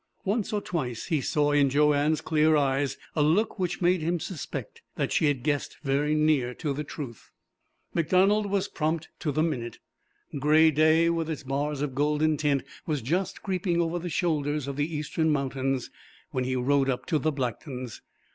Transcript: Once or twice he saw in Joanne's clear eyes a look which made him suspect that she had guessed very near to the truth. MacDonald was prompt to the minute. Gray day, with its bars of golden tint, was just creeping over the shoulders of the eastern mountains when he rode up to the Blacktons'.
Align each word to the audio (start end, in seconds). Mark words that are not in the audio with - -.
Once 0.25 0.51
or 0.51 0.61
twice 0.61 1.05
he 1.05 1.21
saw 1.21 1.51
in 1.51 1.69
Joanne's 1.69 2.21
clear 2.21 2.55
eyes 2.55 2.97
a 3.15 3.21
look 3.21 3.59
which 3.59 3.83
made 3.83 4.01
him 4.01 4.19
suspect 4.19 4.81
that 4.95 5.11
she 5.11 5.25
had 5.27 5.43
guessed 5.43 5.77
very 5.83 6.15
near 6.15 6.55
to 6.55 6.73
the 6.73 6.83
truth. 6.83 7.29
MacDonald 7.93 8.47
was 8.47 8.67
prompt 8.67 9.09
to 9.19 9.31
the 9.31 9.43
minute. 9.43 9.77
Gray 10.39 10.71
day, 10.71 11.11
with 11.11 11.29
its 11.29 11.43
bars 11.43 11.83
of 11.83 11.93
golden 11.93 12.35
tint, 12.35 12.63
was 12.87 13.03
just 13.03 13.43
creeping 13.43 13.79
over 13.79 13.99
the 13.99 14.09
shoulders 14.09 14.67
of 14.67 14.75
the 14.75 14.91
eastern 14.91 15.29
mountains 15.29 15.91
when 16.31 16.45
he 16.45 16.55
rode 16.55 16.89
up 16.89 17.05
to 17.05 17.19
the 17.19 17.31
Blacktons'. 17.31 18.01